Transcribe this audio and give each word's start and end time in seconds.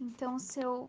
Então, 0.00 0.38
seu 0.38 0.88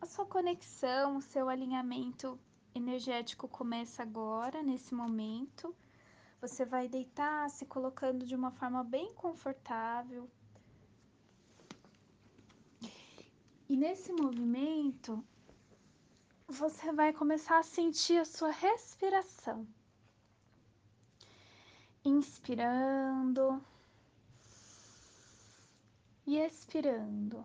a 0.00 0.06
sua 0.06 0.24
conexão, 0.24 1.16
o 1.16 1.20
seu 1.20 1.48
alinhamento 1.48 2.38
energético 2.72 3.48
começa 3.48 4.02
agora, 4.02 4.62
nesse 4.62 4.94
momento. 4.94 5.74
Você 6.40 6.64
vai 6.64 6.88
deitar 6.88 7.50
se 7.50 7.66
colocando 7.66 8.24
de 8.24 8.36
uma 8.36 8.52
forma 8.52 8.84
bem 8.84 9.12
confortável. 9.14 10.30
E 13.68 13.76
nesse 13.76 14.12
movimento, 14.12 15.22
você 16.46 16.92
vai 16.92 17.12
começar 17.12 17.58
a 17.58 17.64
sentir 17.64 18.18
a 18.18 18.24
sua 18.24 18.52
respiração. 18.52 19.66
Inspirando 22.04 23.60
e 26.24 26.38
expirando. 26.38 27.44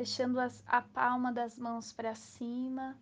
Deixando 0.00 0.40
as, 0.40 0.64
a 0.66 0.80
palma 0.80 1.30
das 1.30 1.58
mãos 1.58 1.92
para 1.92 2.14
cima. 2.14 2.98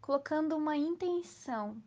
Colocando 0.00 0.56
uma 0.56 0.76
intenção 0.76 1.80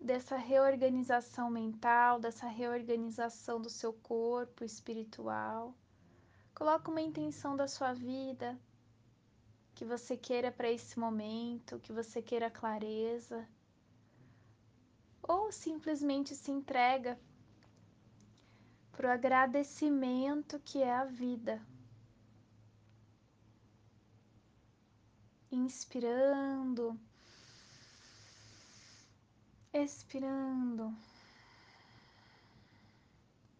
dessa 0.00 0.36
reorganização 0.36 1.50
mental, 1.50 2.20
dessa 2.20 2.46
reorganização 2.46 3.60
do 3.60 3.68
seu 3.68 3.92
corpo 3.92 4.62
espiritual. 4.62 5.74
Coloca 6.54 6.88
uma 6.88 7.00
intenção 7.00 7.56
da 7.56 7.66
sua 7.66 7.92
vida 7.92 8.56
que 9.74 9.84
você 9.84 10.16
queira 10.16 10.52
para 10.52 10.70
esse 10.70 10.96
momento, 10.96 11.80
que 11.80 11.92
você 11.92 12.22
queira 12.22 12.48
clareza. 12.48 13.48
Ou 15.20 15.50
simplesmente 15.50 16.36
se 16.36 16.52
entrega 16.52 17.18
para 19.00 19.08
o 19.08 19.12
agradecimento 19.12 20.60
que 20.60 20.82
é 20.82 20.94
a 20.94 21.06
vida. 21.06 21.58
Inspirando 25.50 27.00
expirando, 29.72 30.94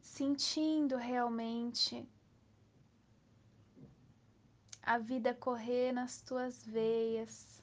sentindo 0.02 0.98
realmente 0.98 2.06
a 4.82 4.98
vida 4.98 5.32
correr 5.32 5.90
nas 5.92 6.20
tuas 6.20 6.62
veias. 6.66 7.59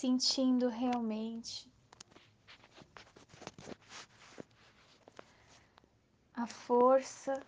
Sentindo 0.00 0.70
realmente 0.70 1.70
a 6.32 6.46
força 6.46 7.38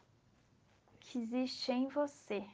que 1.01 1.19
existe 1.21 1.73
em 1.73 1.89
você. 1.89 2.47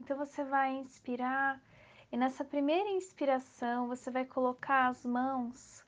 Então 0.00 0.16
você 0.16 0.42
vai 0.42 0.72
inspirar 0.78 1.62
e 2.10 2.16
nessa 2.16 2.44
primeira 2.44 2.90
inspiração 2.90 3.86
você 3.86 4.10
vai 4.10 4.24
colocar 4.24 4.88
as 4.88 5.04
mãos 5.04 5.84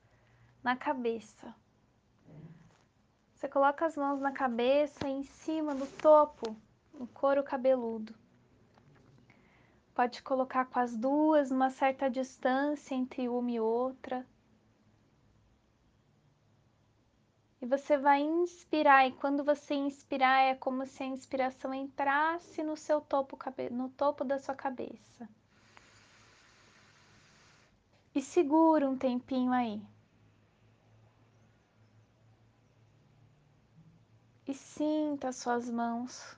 na 0.62 0.76
cabeça. 0.76 1.52
Você 3.34 3.48
coloca 3.48 3.86
as 3.86 3.96
mãos 3.96 4.20
na 4.20 4.30
cabeça 4.30 5.08
em 5.08 5.24
cima 5.24 5.74
do 5.74 5.88
topo, 6.00 6.56
no 6.94 7.08
couro 7.08 7.42
cabeludo. 7.42 8.21
Pode 9.94 10.22
colocar 10.22 10.64
com 10.66 10.78
as 10.78 10.96
duas 10.96 11.50
uma 11.50 11.70
certa 11.70 12.08
distância 12.08 12.94
entre 12.94 13.28
uma 13.28 13.50
e 13.50 13.60
outra. 13.60 14.26
E 17.60 17.66
você 17.66 17.96
vai 17.96 18.20
inspirar, 18.20 19.06
e 19.06 19.12
quando 19.12 19.44
você 19.44 19.74
inspirar, 19.74 20.40
é 20.42 20.54
como 20.54 20.84
se 20.84 21.02
a 21.04 21.06
inspiração 21.06 21.72
entrasse 21.72 22.62
no 22.62 22.76
seu 22.76 23.00
topo, 23.00 23.38
no 23.70 23.88
topo 23.90 24.24
da 24.24 24.38
sua 24.38 24.54
cabeça. 24.54 25.28
E 28.14 28.20
segura 28.20 28.88
um 28.88 28.96
tempinho 28.96 29.52
aí. 29.52 29.80
E 34.46 34.52
sinta 34.54 35.28
as 35.28 35.36
suas 35.36 35.70
mãos. 35.70 36.36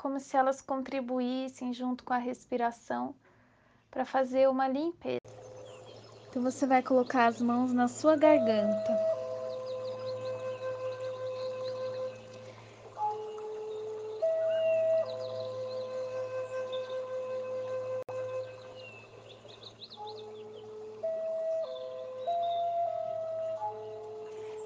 Como 0.00 0.18
se 0.18 0.34
elas 0.34 0.62
contribuíssem 0.62 1.74
junto 1.74 2.02
com 2.04 2.14
a 2.14 2.16
respiração 2.16 3.14
para 3.90 4.06
fazer 4.06 4.48
uma 4.48 4.66
limpeza. 4.66 5.20
Então 6.30 6.42
você 6.42 6.66
vai 6.66 6.82
colocar 6.82 7.26
as 7.26 7.38
mãos 7.38 7.70
na 7.70 7.86
sua 7.86 8.16
garganta. 8.16 8.98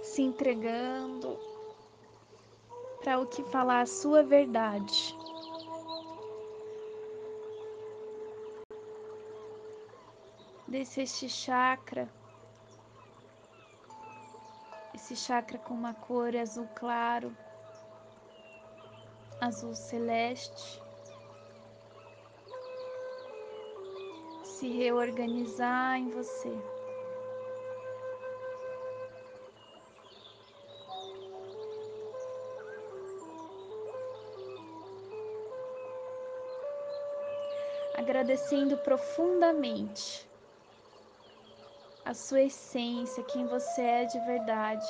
Se 0.01 0.23
entregando 0.23 1.37
para 3.03 3.19
o 3.19 3.27
que 3.27 3.43
falar 3.43 3.81
a 3.81 3.87
sua 3.87 4.23
verdade. 4.23 5.24
Desce 10.75 11.03
este 11.03 11.29
chakra, 11.29 12.11
esse 14.93 15.15
chakra 15.15 15.57
com 15.57 15.73
uma 15.73 15.95
cor 15.95 16.35
azul 16.35 16.67
claro, 16.75 17.33
azul 19.41 19.73
celeste, 19.77 20.83
se 24.43 24.67
reorganizar 24.77 25.97
em 25.97 26.11
você. 26.11 26.53
agradecendo 37.97 38.77
profundamente 38.79 40.29
a 42.05 42.13
sua 42.13 42.43
essência, 42.43 43.23
quem 43.25 43.47
você 43.47 43.81
é 43.81 44.05
de 44.05 44.21
verdade. 44.21 44.87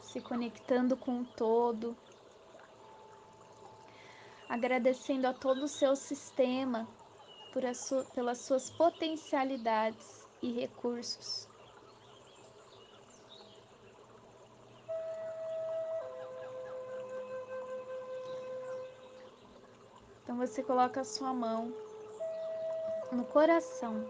Se 0.00 0.20
conectando 0.22 0.96
com 0.96 1.20
o 1.20 1.24
todo, 1.26 1.94
agradecendo 4.48 5.26
a 5.26 5.34
todo 5.34 5.64
o 5.64 5.68
seu 5.68 5.94
sistema 5.94 6.88
por 7.52 7.62
su 7.74 8.04
pelas 8.14 8.38
suas 8.38 8.70
potencialidades 8.70 10.26
e 10.40 10.52
recursos. 10.52 11.46
Então 20.36 20.46
você 20.46 20.62
coloca 20.62 21.00
a 21.00 21.04
sua 21.04 21.32
mão 21.32 21.72
no 23.10 23.24
coração. 23.24 24.06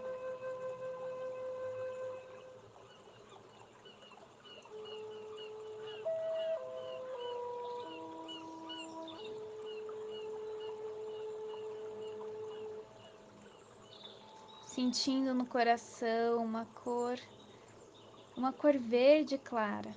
Sentindo 14.65 15.33
no 15.33 15.45
coração 15.45 16.43
uma 16.43 16.65
cor, 16.83 17.17
uma 18.35 18.51
cor 18.51 18.77
verde 18.77 19.37
clara, 19.37 19.95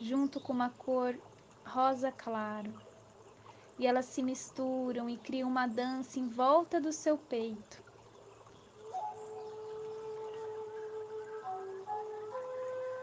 junto 0.00 0.40
com 0.40 0.52
uma 0.52 0.70
cor 0.70 1.16
rosa 1.64 2.10
claro 2.10 2.93
e 3.78 3.86
elas 3.86 4.06
se 4.06 4.22
misturam 4.22 5.08
e 5.08 5.16
criam 5.16 5.48
uma 5.48 5.66
dança 5.66 6.18
em 6.18 6.28
volta 6.28 6.80
do 6.80 6.92
seu 6.92 7.18
peito. 7.18 7.82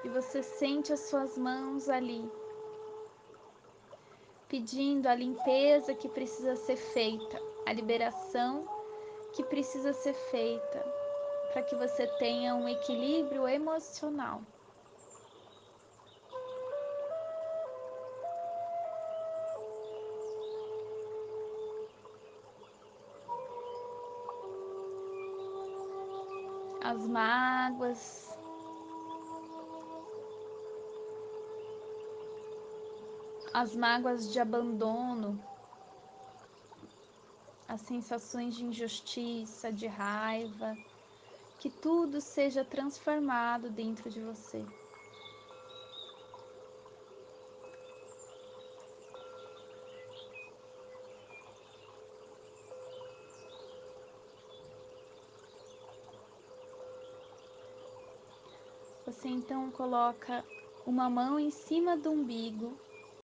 E 0.03 0.09
você 0.09 0.41
sente 0.41 0.91
as 0.91 1.01
suas 1.01 1.37
mãos 1.37 1.87
ali, 1.87 2.29
pedindo 4.47 5.07
a 5.07 5.15
limpeza 5.15 5.93
que 5.93 6.09
precisa 6.09 6.55
ser 6.55 6.77
feita, 6.77 7.39
a 7.67 7.73
liberação 7.73 8.67
que 9.33 9.43
precisa 9.43 9.93
ser 9.93 10.13
feita 10.13 11.01
para 11.53 11.61
que 11.63 11.75
você 11.75 12.07
tenha 12.17 12.55
um 12.55 12.67
equilíbrio 12.67 13.47
emocional. 13.47 14.41
As 26.91 27.07
mágoas, 27.07 28.37
as 33.53 33.73
mágoas 33.73 34.29
de 34.29 34.41
abandono, 34.41 35.41
as 37.65 37.79
sensações 37.79 38.57
de 38.57 38.65
injustiça, 38.65 39.71
de 39.71 39.87
raiva, 39.87 40.77
que 41.61 41.69
tudo 41.69 42.19
seja 42.19 42.65
transformado 42.65 43.69
dentro 43.69 44.09
de 44.09 44.19
você. 44.19 44.65
Você 59.11 59.27
então 59.27 59.69
coloca 59.71 60.41
uma 60.87 61.09
mão 61.09 61.37
em 61.37 61.51
cima 61.51 61.97
do 61.97 62.11
umbigo 62.11 62.77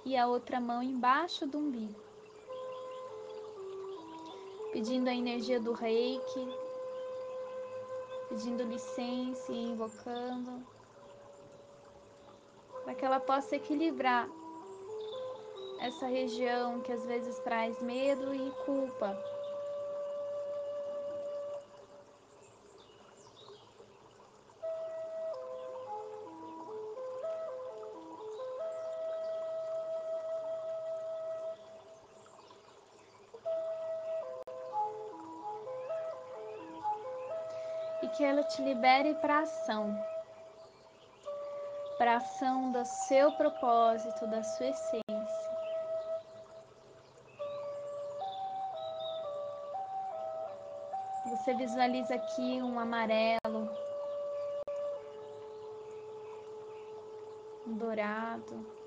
e 0.06 0.16
a 0.16 0.26
outra 0.28 0.58
mão 0.58 0.82
embaixo 0.82 1.46
do 1.46 1.58
umbigo, 1.58 2.00
pedindo 4.72 5.10
a 5.10 5.14
energia 5.14 5.60
do 5.60 5.74
reiki, 5.74 6.48
pedindo 8.30 8.64
licença 8.64 9.52
e 9.52 9.72
invocando, 9.72 10.66
para 12.86 12.96
que 12.96 13.04
ela 13.04 13.20
possa 13.20 13.58
equilibrar 13.58 14.30
essa 15.82 16.08
região 16.08 16.80
que 16.80 16.94
às 16.94 17.06
vezes 17.06 17.38
traz 17.40 17.82
medo 17.82 18.34
e 18.34 18.50
culpa. 18.66 19.33
Que 38.13 38.24
ela 38.24 38.44
te 38.44 38.62
libere 38.62 39.15
para 39.15 39.39
ação, 39.39 39.98
para 41.98 42.18
ação 42.18 42.71
do 42.71 42.86
seu 42.86 43.31
propósito, 43.31 44.27
da 44.27 44.44
sua 44.44 44.68
essência. 44.68 45.04
Você 51.25 51.54
visualiza 51.56 52.15
aqui 52.15 52.62
um 52.62 52.80
amarelo, 52.80 53.69
um 57.65 57.74
dourado. 57.74 58.83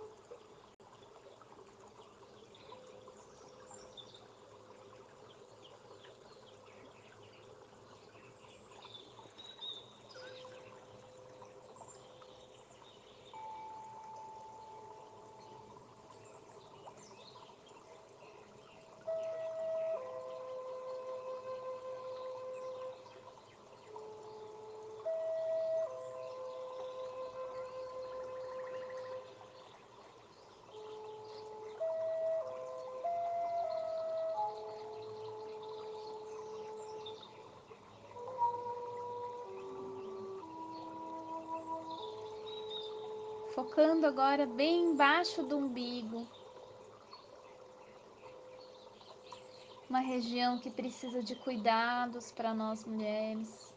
Focando 43.66 44.06
agora 44.06 44.46
bem 44.46 44.92
embaixo 44.92 45.42
do 45.42 45.56
umbigo. 45.56 46.26
Uma 49.90 49.98
região 49.98 50.58
que 50.60 50.70
precisa 50.70 51.20
de 51.20 51.34
cuidados 51.34 52.30
para 52.30 52.54
nós 52.54 52.84
mulheres. 52.84 53.74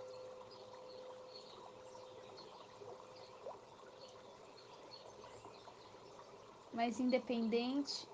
Mas 6.71 7.00
independente, 7.00 8.07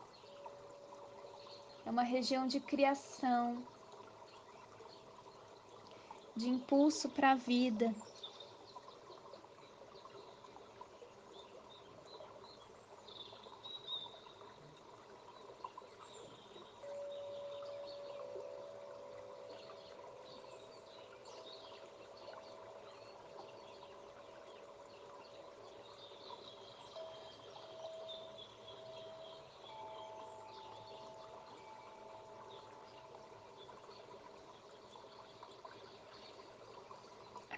é 1.85 1.89
uma 1.89 2.03
região 2.03 2.47
de 2.47 2.59
criação, 2.59 3.61
de 6.35 6.49
impulso 6.49 7.09
para 7.09 7.31
a 7.31 7.35
vida. 7.35 7.93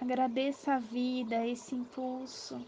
Agradeça 0.08 0.72
a 0.72 0.78
vida, 0.78 1.46
esse 1.46 1.74
impulso, 1.74 2.58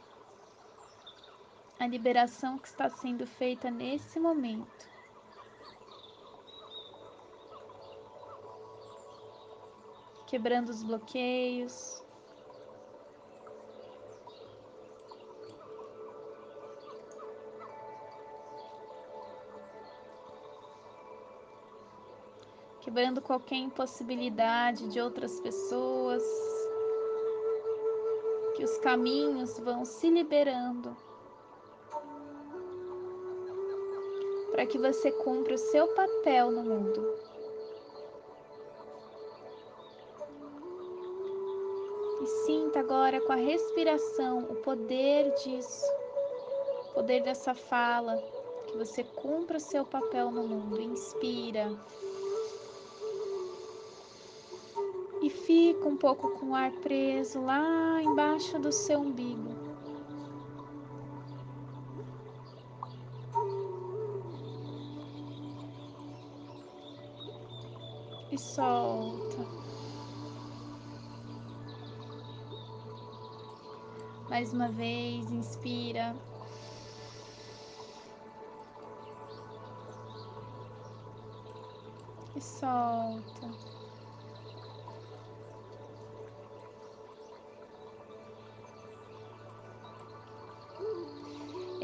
a 1.78 1.86
liberação 1.86 2.58
que 2.58 2.68
está 2.68 2.90
sendo 2.90 3.26
feita 3.26 3.70
nesse 3.70 4.20
momento. 4.20 4.86
Quebrando 10.26 10.68
os 10.68 10.82
bloqueios. 10.82 12.04
Quebrando 22.82 23.22
qualquer 23.22 23.56
impossibilidade 23.56 24.90
de 24.90 25.00
outras 25.00 25.40
pessoas 25.40 26.49
que 28.60 28.64
os 28.64 28.76
caminhos 28.76 29.58
vão 29.58 29.86
se 29.86 30.10
liberando 30.10 30.94
para 34.50 34.66
que 34.66 34.76
você 34.76 35.10
cumpra 35.10 35.54
o 35.54 35.58
seu 35.58 35.88
papel 35.94 36.50
no 36.50 36.62
mundo. 36.62 37.14
E 42.20 42.26
sinta 42.44 42.80
agora 42.80 43.18
com 43.22 43.32
a 43.32 43.36
respiração 43.36 44.40
o 44.40 44.56
poder 44.56 45.32
disso, 45.36 45.86
o 46.90 46.94
poder 46.96 47.22
dessa 47.22 47.54
fala, 47.54 48.22
que 48.66 48.76
você 48.76 49.02
cumpra 49.02 49.56
o 49.56 49.60
seu 49.60 49.86
papel 49.86 50.30
no 50.30 50.46
mundo. 50.46 50.82
Inspira. 50.82 51.74
Fica 55.50 55.88
um 55.88 55.96
pouco 55.96 56.30
com 56.38 56.50
o 56.50 56.54
ar 56.54 56.70
preso 56.70 57.42
lá 57.42 58.00
embaixo 58.00 58.56
do 58.60 58.70
seu 58.70 59.00
umbigo. 59.00 59.50
E 68.30 68.38
solta. 68.38 69.44
Mais 74.28 74.52
uma 74.52 74.68
vez, 74.68 75.32
inspira. 75.32 76.14
e 82.36 82.40
solta. 82.40 83.59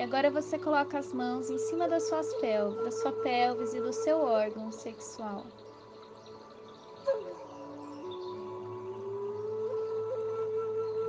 Agora 0.06 0.30
você 0.30 0.56
coloca 0.56 0.98
as 0.98 1.12
mãos 1.12 1.50
em 1.50 1.58
cima 1.58 1.88
das 1.88 2.04
suas 2.04 2.32
pelvis, 2.34 2.84
da 2.84 2.92
sua 2.92 3.10
pelvis 3.10 3.74
e 3.74 3.80
do 3.80 3.92
seu 3.92 4.18
órgão 4.18 4.70
sexual. 4.70 5.44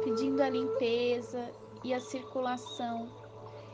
Pedindo 0.04 0.42
a 0.42 0.50
limpeza 0.50 1.48
e 1.84 1.94
a 1.94 2.00
circulação, 2.00 3.08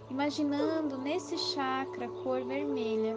imaginando 0.09 0.97
nesse 0.97 1.37
chakra 1.37 2.09
cor 2.09 2.43
vermelha. 2.43 3.15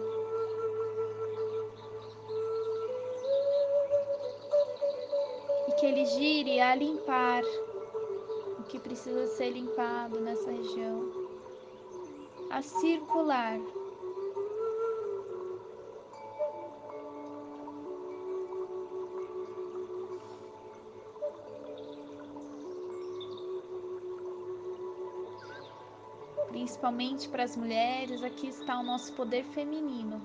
E 5.67 5.71
que 5.73 5.85
ele 5.85 6.05
gire 6.05 6.61
a 6.61 6.73
limpar 6.73 7.43
o 8.59 8.63
que 8.63 8.79
precisa 8.79 9.27
ser 9.27 9.49
limpado 9.49 10.21
nessa 10.21 10.49
região 10.49 11.16
a 12.57 12.61
circular. 12.63 13.59
Principalmente 26.47 27.29
para 27.29 27.43
as 27.43 27.55
mulheres, 27.55 28.23
aqui 28.23 28.47
está 28.47 28.79
o 28.79 28.83
nosso 28.83 29.13
poder 29.13 29.43
feminino. 29.53 30.19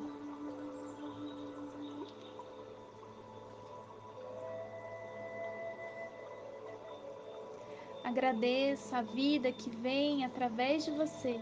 Agradeça 8.03 8.99
a 8.99 9.03
vida 9.03 9.53
que 9.53 9.69
vem 9.69 10.25
através 10.25 10.87
de 10.87 10.93
você. 10.93 11.39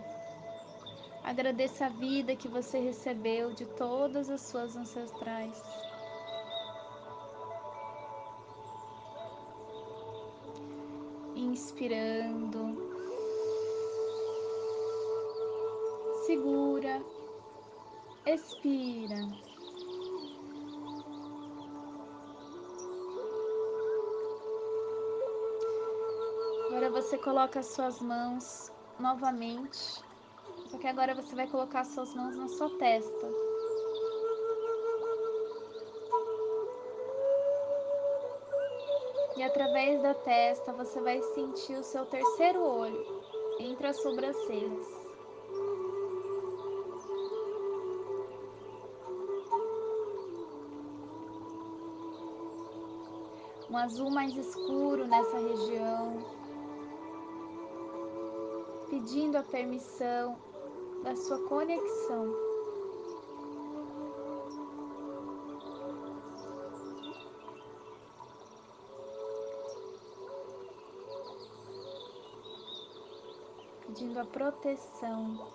Agradeça 1.30 1.86
a 1.86 1.88
vida 1.88 2.34
que 2.34 2.48
você 2.48 2.80
recebeu 2.80 3.52
de 3.52 3.64
todas 3.64 4.28
as 4.28 4.40
suas 4.40 4.74
ancestrais. 4.76 5.62
Inspirando. 11.36 12.76
Segura. 16.26 17.00
Expira. 18.26 19.20
Agora 26.66 26.90
você 26.90 27.16
coloca 27.18 27.60
as 27.60 27.66
suas 27.66 28.00
mãos 28.00 28.72
novamente 28.98 30.09
só 30.70 30.78
que 30.78 30.86
agora 30.86 31.16
você 31.16 31.34
vai 31.34 31.48
colocar 31.48 31.84
suas 31.84 32.14
mãos 32.14 32.36
na 32.36 32.46
sua 32.46 32.70
testa. 32.78 33.26
E 39.36 39.42
através 39.42 40.00
da 40.00 40.14
testa 40.14 40.72
você 40.72 41.00
vai 41.00 41.20
sentir 41.34 41.74
o 41.74 41.82
seu 41.82 42.06
terceiro 42.06 42.62
olho 42.62 43.04
entre 43.58 43.88
as 43.88 44.00
sobrancelhas. 44.00 44.86
Um 53.68 53.76
azul 53.76 54.10
mais 54.10 54.36
escuro 54.36 55.06
nessa 55.06 55.38
região, 55.38 56.18
pedindo 58.88 59.36
a 59.36 59.42
permissão 59.42 60.49
da 61.02 61.16
sua 61.16 61.38
conexão. 61.48 62.34
Pedindo 73.86 74.20
a 74.20 74.24
proteção. 74.24 75.48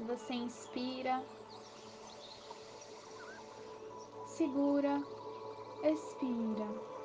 E 0.00 0.04
você 0.04 0.34
inspira, 0.34 1.24
segura, 4.26 5.02
expira. 5.82 6.97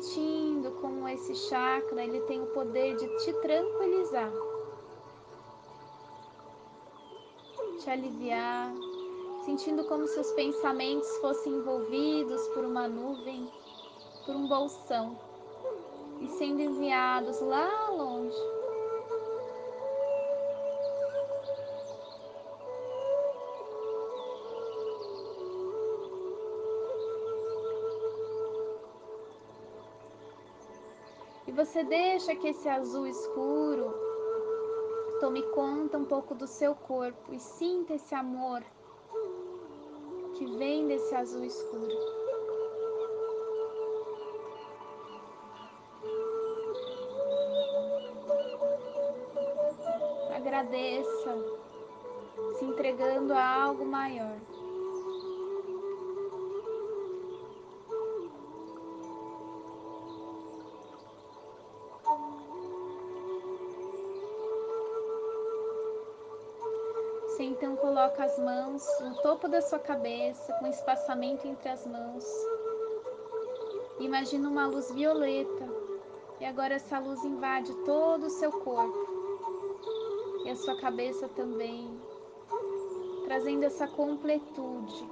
Sentindo 0.00 0.70
como 0.80 1.06
esse 1.06 1.34
chakra 1.34 2.02
ele 2.02 2.20
tem 2.22 2.42
o 2.42 2.46
poder 2.46 2.96
de 2.96 3.06
te 3.18 3.32
tranquilizar, 3.34 4.32
te 7.78 7.90
aliviar, 7.90 8.72
sentindo 9.44 9.84
como 9.84 10.06
se 10.06 10.18
os 10.18 10.32
pensamentos 10.32 11.08
fossem 11.18 11.52
envolvidos 11.52 12.48
por 12.48 12.64
uma 12.64 12.88
nuvem, 12.88 13.46
por 14.24 14.34
um 14.34 14.46
bolsão 14.46 15.18
e 16.20 16.28
sendo 16.28 16.62
enviados 16.62 17.38
lá 17.42 17.90
longe. 17.90 18.59
Você 31.64 31.84
deixa 31.84 32.34
que 32.34 32.48
esse 32.48 32.66
azul 32.66 33.06
escuro 33.06 33.92
tome 35.20 35.42
conta 35.50 35.98
um 35.98 36.06
pouco 36.06 36.34
do 36.34 36.46
seu 36.46 36.74
corpo 36.74 37.34
e 37.34 37.38
sinta 37.38 37.92
esse 37.92 38.14
amor 38.14 38.64
que 40.36 40.46
vem 40.56 40.86
desse 40.86 41.14
azul 41.14 41.44
escuro. 41.44 41.98
Agradeça, 50.34 51.36
se 52.58 52.64
entregando 52.64 53.34
a 53.34 53.64
algo 53.64 53.84
maior. 53.84 54.38
Você 67.40 67.46
então 67.46 67.74
coloca 67.74 68.22
as 68.22 68.38
mãos 68.38 68.86
no 69.00 69.14
topo 69.22 69.48
da 69.48 69.62
sua 69.62 69.78
cabeça, 69.78 70.52
com 70.58 70.66
espaçamento 70.66 71.48
entre 71.48 71.70
as 71.70 71.86
mãos. 71.86 72.22
Imagina 73.98 74.46
uma 74.46 74.66
luz 74.66 74.92
violeta 74.92 75.66
e 76.38 76.44
agora 76.44 76.74
essa 76.74 76.98
luz 76.98 77.24
invade 77.24 77.72
todo 77.86 78.26
o 78.26 78.28
seu 78.28 78.52
corpo 78.52 79.08
e 80.44 80.50
a 80.50 80.56
sua 80.56 80.78
cabeça 80.82 81.28
também, 81.28 81.98
trazendo 83.24 83.64
essa 83.64 83.88
completude. 83.88 85.08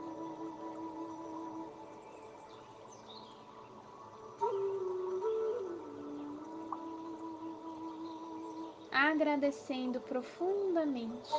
Agradecendo 8.92 9.98
profundamente. 10.02 11.32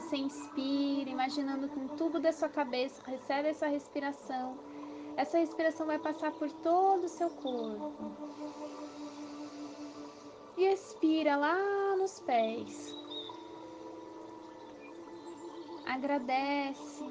Você 0.00 0.16
inspira, 0.16 1.10
imaginando 1.10 1.68
que 1.68 1.78
um 1.78 1.88
tubo 1.88 2.18
da 2.18 2.32
sua 2.32 2.48
cabeça 2.48 3.02
recebe 3.04 3.48
essa 3.48 3.66
respiração. 3.66 4.56
Essa 5.14 5.38
respiração 5.38 5.86
vai 5.86 5.98
passar 5.98 6.32
por 6.32 6.50
todo 6.50 7.04
o 7.04 7.08
seu 7.08 7.28
corpo. 7.28 7.92
E 10.56 10.64
expira 10.64 11.36
lá 11.36 11.94
nos 11.96 12.18
pés. 12.20 12.94
Agradece. 15.84 17.04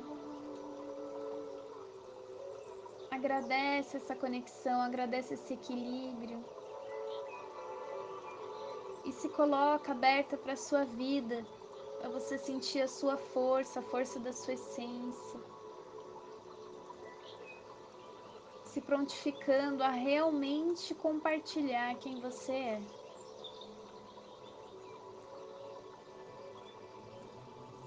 Agradece 3.12 3.98
essa 3.98 4.16
conexão, 4.16 4.82
agradece 4.82 5.36
esse 5.36 5.54
equilíbrio. 5.54 6.44
E 9.06 9.12
se 9.12 9.30
coloca 9.30 9.92
aberta 9.92 10.36
para 10.38 10.54
a 10.54 10.58
sua 10.58 10.86
vida 10.86 11.46
para 12.00 12.10
você 12.10 12.38
sentir 12.38 12.82
a 12.82 12.88
sua 12.88 13.18
força, 13.18 13.80
a 13.80 13.84
força 13.84 14.20
da 14.20 14.34
sua 14.34 14.54
essência. 14.54 15.40
se 18.70 18.82
prontificando 18.82 19.84
a 19.84 19.90
realmente 19.90 20.94
compartilhar 20.94 21.96
quem 21.96 22.20
você 22.20 22.52
é. 22.52 22.82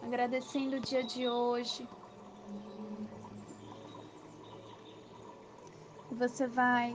Agradecendo 0.02 0.76
o 0.76 0.80
dia 0.80 1.04
de 1.04 1.28
hoje. 1.28 1.88
Você 6.10 6.46
vai 6.46 6.94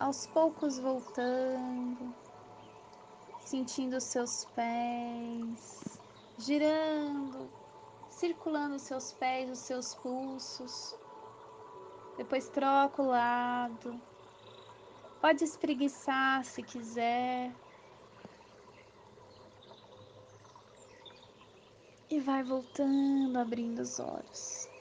aos 0.00 0.26
poucos 0.26 0.78
voltando, 0.78 2.14
sentindo 3.40 3.96
os 3.96 4.04
seus 4.04 4.44
pés, 4.56 5.91
girando, 6.42 7.48
circulando 8.10 8.74
os 8.74 8.82
seus 8.82 9.12
pés, 9.12 9.48
os 9.48 9.60
seus 9.60 9.94
pulsos. 9.94 10.96
Depois 12.16 12.48
troca 12.48 13.00
o 13.00 13.06
lado. 13.06 14.00
Pode 15.20 15.44
espreguiçar 15.44 16.44
se 16.44 16.62
quiser. 16.62 17.54
E 22.10 22.20
vai 22.20 22.42
voltando, 22.42 23.38
abrindo 23.38 23.80
os 23.80 23.98
olhos. 24.00 24.71